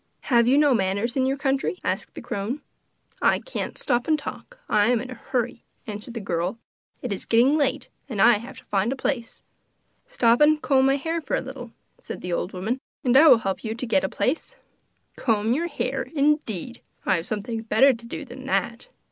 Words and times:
'Have 0.21 0.47
you 0.47 0.57
no 0.57 0.73
manners 0.73 1.15
in 1.15 1.27
your 1.27 1.37
country?' 1.37 1.77
asked 1.83 2.15
the 2.15 2.21
crone. 2.23 2.61
'I 3.21 3.37
can't 3.41 3.77
stop 3.77 4.07
and 4.07 4.17
talk; 4.17 4.57
I 4.67 4.87
am 4.87 4.99
in 4.99 5.11
a 5.11 5.13
hurry,' 5.13 5.63
answered 5.85 6.15
the 6.15 6.19
girl. 6.19 6.57
'It 7.03 7.13
is 7.13 7.27
getting 7.27 7.55
late, 7.55 7.87
and 8.09 8.19
I 8.19 8.39
have 8.39 8.57
to 8.57 8.63
find 8.65 8.91
a 8.91 8.95
place.' 8.95 9.43
'Stop 10.07 10.41
and 10.41 10.59
comb 10.59 10.87
my 10.87 10.95
hair 10.95 11.21
for 11.21 11.35
a 11.35 11.39
little,' 11.41 11.71
said 12.01 12.21
the 12.21 12.33
old 12.33 12.51
woman, 12.51 12.79
'and 13.03 13.15
I 13.15 13.27
will 13.27 13.37
help 13.37 13.63
you 13.63 13.75
to 13.75 13.85
get 13.85 14.03
a 14.03 14.09
place.' 14.09 14.55
'Comb 15.17 15.53
your 15.53 15.67
hair, 15.67 16.07
indeed! 16.15 16.81
I 17.05 17.17
have 17.17 17.27
something 17.27 17.61
better 17.61 17.93
to 17.93 18.05
do 18.07 18.25
than 18.25 18.47
that! 18.47 18.89